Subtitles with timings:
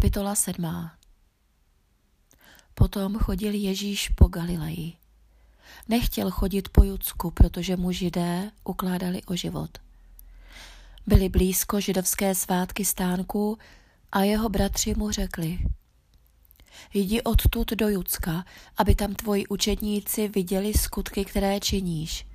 [0.00, 0.96] Kapitola sedmá
[2.74, 4.92] Potom chodil Ježíš po Galileji.
[5.88, 9.70] Nechtěl chodit po Judsku, protože mu židé ukládali o život.
[11.06, 13.58] Byli blízko židovské svátky stánku
[14.12, 15.58] a jeho bratři mu řekli
[16.94, 18.44] Jdi odtud do Judska,
[18.76, 22.26] aby tam tvoji učedníci viděli skutky, které činíš.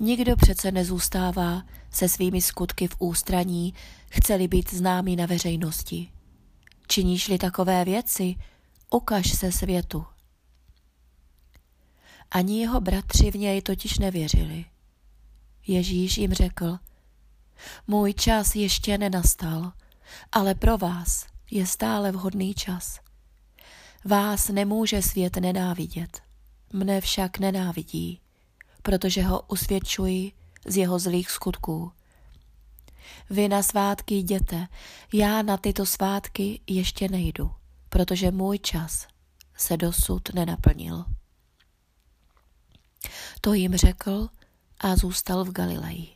[0.00, 3.74] Nikdo přece nezůstává se svými skutky v ústraní,
[4.10, 6.15] chceli být známý na veřejnosti.
[6.86, 8.34] Činíš-li takové věci,
[8.90, 10.06] ukaž se světu.
[12.30, 14.64] Ani jeho bratři v něj totiž nevěřili.
[15.66, 16.78] Ježíš jim řekl,
[17.86, 19.72] můj čas ještě nenastal,
[20.32, 23.00] ale pro vás je stále vhodný čas.
[24.04, 26.22] Vás nemůže svět nenávidět,
[26.72, 28.20] mne však nenávidí,
[28.82, 30.32] protože ho usvědčuji
[30.66, 31.92] z jeho zlých skutků.
[33.30, 34.68] Vy na svátky jděte,
[35.12, 37.50] já na tyto svátky ještě nejdu,
[37.88, 39.06] protože můj čas
[39.56, 41.04] se dosud nenaplnil.
[43.40, 44.28] To jim řekl
[44.80, 46.08] a zůstal v Galileji.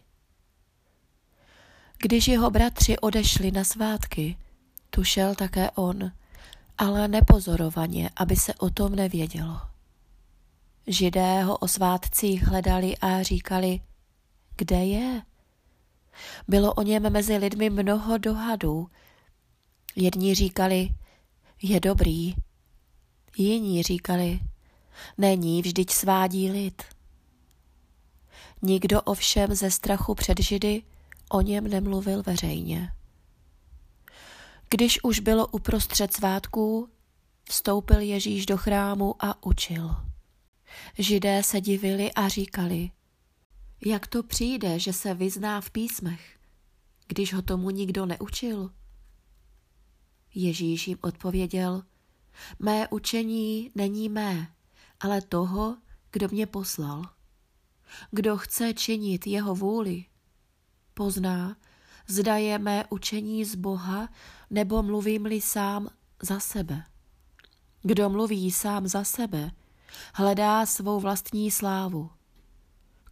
[1.98, 4.36] Když jeho bratři odešli na svátky,
[4.90, 6.12] tu šel také on,
[6.78, 9.60] ale nepozorovaně, aby se o tom nevědělo.
[10.86, 13.80] Židé ho o svátcích hledali a říkali,
[14.56, 15.22] kde je?
[16.48, 18.88] Bylo o něm mezi lidmi mnoho dohadů.
[19.96, 20.88] Jedni říkali,
[21.62, 22.34] je dobrý.
[23.36, 24.40] Jiní říkali,
[25.18, 26.82] není, vždyť svádí lid.
[28.62, 30.82] Nikdo ovšem ze strachu před Židy
[31.30, 32.92] o něm nemluvil veřejně.
[34.70, 36.88] Když už bylo uprostřed svátků,
[37.48, 39.96] vstoupil Ježíš do chrámu a učil.
[40.98, 42.90] Židé se divili a říkali,
[43.84, 46.38] jak to přijde, že se vyzná v písmech,
[47.06, 48.70] když ho tomu nikdo neučil?
[50.34, 51.82] Ježíš jim odpověděl,
[52.58, 54.52] mé učení není mé,
[55.00, 55.76] ale toho,
[56.10, 57.02] kdo mě poslal.
[58.10, 60.04] Kdo chce činit jeho vůli,
[60.94, 61.56] pozná,
[62.06, 64.08] zda je mé učení z Boha,
[64.50, 65.88] nebo mluvím-li sám
[66.22, 66.84] za sebe.
[67.82, 69.50] Kdo mluví sám za sebe,
[70.14, 72.10] hledá svou vlastní slávu.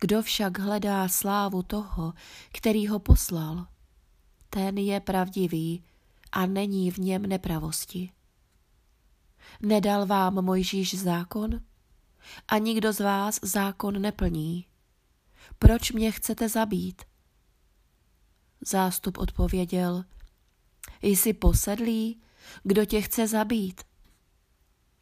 [0.01, 2.13] Kdo však hledá slávu toho,
[2.53, 3.67] který ho poslal,
[4.51, 5.85] ten je pravdivý
[6.33, 8.13] a není v něm nepravosti.
[9.63, 11.61] Nedal vám Mojžíš zákon?
[12.49, 14.67] A nikdo z vás zákon neplní.
[15.59, 17.03] Proč mě chcete zabít?
[18.61, 20.05] Zástup odpověděl,
[21.03, 22.21] jsi posedlý,
[22.63, 23.83] kdo tě chce zabít?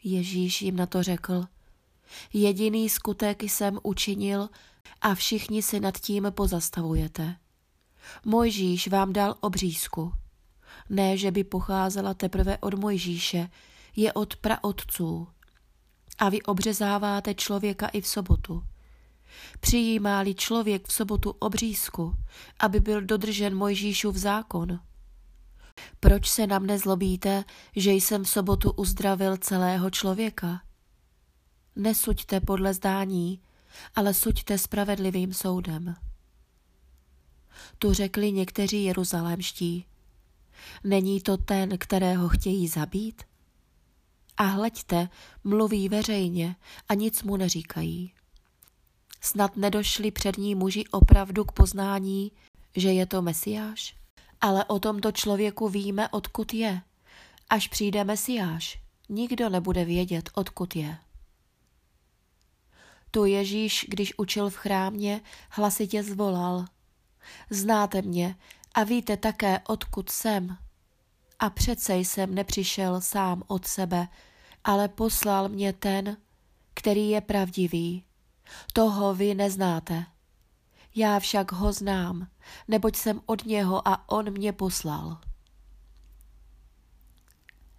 [0.04, 1.44] Ježíš jim na to řekl,
[2.32, 4.48] jediný skutek jsem učinil
[5.00, 7.36] a všichni si nad tím pozastavujete.
[8.24, 10.12] Mojžíš vám dal obřízku.
[10.88, 13.48] Ne, že by pocházela teprve od Mojžíše,
[13.96, 15.28] je od praotců.
[16.18, 18.62] A vy obřezáváte člověka i v sobotu.
[19.60, 22.14] Přijímá-li člověk v sobotu obřízku,
[22.58, 24.80] aby byl dodržen Mojžíšův zákon?
[26.00, 27.44] Proč se na mne zlobíte,
[27.76, 30.60] že jsem v sobotu uzdravil celého člověka?
[31.76, 33.40] Nesuďte podle zdání,
[33.94, 35.94] ale suďte spravedlivým soudem.
[37.78, 39.86] Tu řekli někteří jeruzalémští.
[40.84, 43.22] Není to ten, kterého chtějí zabít?
[44.36, 45.08] A hleďte,
[45.44, 46.56] mluví veřejně
[46.88, 48.12] a nic mu neříkají.
[49.20, 52.32] Snad nedošli přední muži opravdu k poznání,
[52.76, 53.96] že je to Mesiáš?
[54.40, 56.82] Ale o tomto člověku víme, odkud je.
[57.50, 60.98] Až přijde Mesiáš, nikdo nebude vědět, odkud je.
[63.16, 66.64] Tu Ježíš, když učil v chrámě, hlasitě zvolal.
[67.50, 68.36] Znáte mě
[68.74, 70.56] a víte také, odkud jsem.
[71.38, 74.08] A přece jsem nepřišel sám od sebe,
[74.64, 76.16] ale poslal mě ten,
[76.74, 78.04] který je pravdivý.
[78.72, 80.06] Toho vy neznáte.
[80.94, 82.26] Já však ho znám,
[82.68, 85.18] neboť jsem od něho a on mě poslal.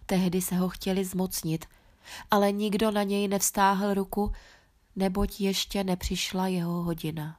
[0.06, 1.64] Tehdy se ho chtěli zmocnit,
[2.30, 4.32] ale nikdo na něj nevstáhl ruku,
[4.98, 7.38] neboť ještě nepřišla jeho hodina.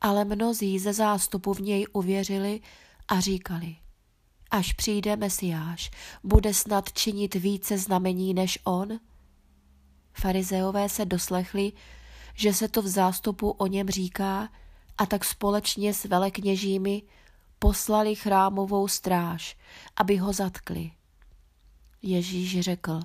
[0.00, 2.60] Ale mnozí ze zástupu v něj uvěřili
[3.08, 3.76] a říkali,
[4.50, 5.90] až přijde Mesiáš,
[6.24, 9.00] bude snad činit více znamení než on?
[10.12, 11.72] Farizeové se doslechli,
[12.34, 14.48] že se to v zástupu o něm říká
[14.98, 17.02] a tak společně s velekněžími
[17.58, 19.56] poslali chrámovou stráž,
[19.96, 20.90] aby ho zatkli.
[22.02, 23.00] Ježíš řekl,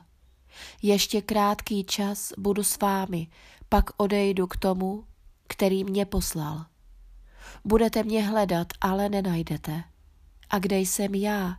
[0.81, 3.27] ještě krátký čas budu s vámi,
[3.69, 5.03] pak odejdu k tomu,
[5.47, 6.65] který mě poslal.
[7.65, 9.83] Budete mě hledat, ale nenajdete.
[10.49, 11.57] A kde jsem já,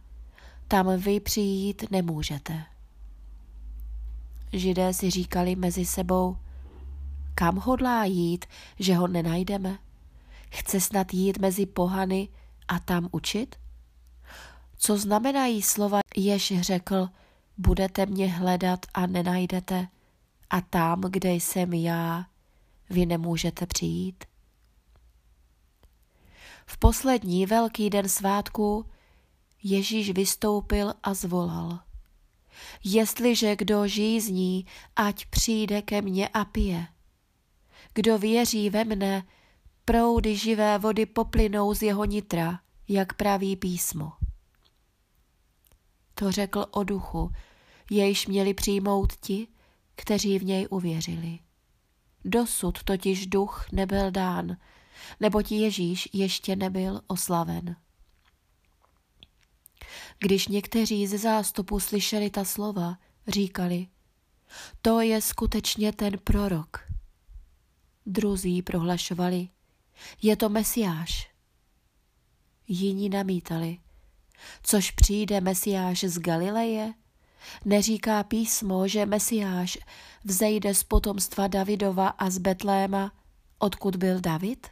[0.69, 2.65] tam vy přijít nemůžete.
[4.53, 6.37] Židé si říkali mezi sebou,
[7.35, 8.45] kam hodlá jít,
[8.79, 9.79] že ho nenajdeme?
[10.51, 12.29] Chce snad jít mezi pohany
[12.69, 13.57] a tam učit?
[14.77, 17.09] Co znamenají slova, jež řekl,
[17.61, 19.89] budete mě hledat a nenajdete,
[20.51, 22.27] a tam, kde jsem já,
[22.91, 24.25] vy nemůžete přijít?
[26.67, 28.87] V poslední velký den svátku
[29.63, 31.79] Ježíš vystoupil a zvolal.
[32.85, 34.67] Jestliže kdo žízní,
[34.97, 36.87] ať přijde ke mně a pije.
[37.95, 39.25] Kdo věří ve mne,
[39.85, 44.13] proudy živé vody poplynou z jeho nitra, jak praví písmo.
[46.15, 47.33] To řekl o duchu,
[47.91, 49.49] jejž měli přijmout ti,
[49.95, 51.39] kteří v něj uvěřili.
[52.25, 54.57] Dosud totiž duch nebyl dán,
[55.21, 57.77] neboť Ježíš ještě nebyl oslaven.
[60.19, 62.99] Když někteří ze zástupu slyšeli ta slova,
[63.29, 63.87] říkali,
[64.83, 66.91] to je skutečně ten prorok.
[68.07, 69.49] Druzí prohlašovali,
[70.23, 71.31] je to Mesiáš.
[72.69, 73.79] Jiní namítali,
[74.63, 76.95] což přijde Mesiáš z Galileje?
[77.65, 79.79] Neříká písmo, že Mesiáš
[80.25, 83.13] vzejde z potomstva Davidova a z Betléma,
[83.59, 84.67] odkud byl David?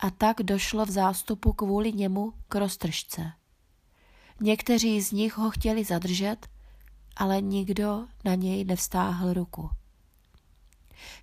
[0.00, 3.32] A tak došlo v zástupu kvůli němu k roztržce.
[4.40, 6.46] Někteří z nich ho chtěli zadržet,
[7.16, 9.70] ale nikdo na něj nevstáhl ruku.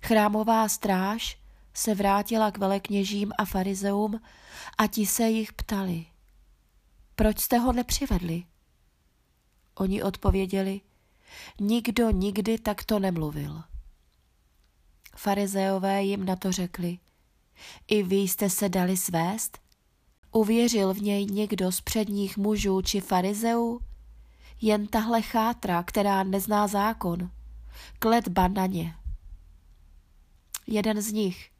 [0.04, 1.38] Chrámová stráž
[1.74, 4.20] se vrátila k velekněžím a farizeům
[4.78, 6.06] a ti se jich ptali.
[7.14, 8.44] Proč jste ho nepřivedli?
[9.78, 10.80] Oni odpověděli,
[11.60, 13.62] nikdo nikdy takto nemluvil.
[15.16, 16.98] Farizeové jim na to řekli,
[17.88, 19.58] i vy jste se dali svést?
[20.32, 23.80] Uvěřil v něj někdo z předních mužů či farizeů?
[24.60, 27.30] Jen tahle chátra, která nezná zákon.
[27.98, 28.94] Kletba na ně.
[30.66, 31.50] Jeden z nich,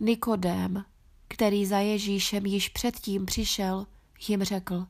[0.00, 0.84] Nikodém,
[1.28, 3.86] který za Ježíšem již předtím přišel,
[4.28, 4.86] jim řekl.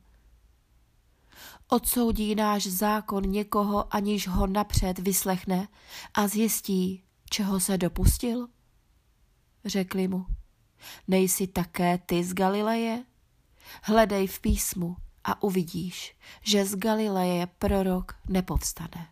[1.73, 5.67] Odsoudí náš zákon někoho, aniž ho napřed vyslechne
[6.13, 8.47] a zjistí, čeho se dopustil?
[9.65, 10.25] Řekli mu,
[11.07, 13.05] nejsi také ty z Galileje?
[13.83, 19.07] Hledej v písmu a uvidíš, že z Galileje prorok nepovstane.